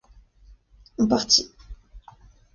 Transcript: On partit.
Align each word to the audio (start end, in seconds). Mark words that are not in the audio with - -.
On 1.03 1.11
partit. 1.13 1.53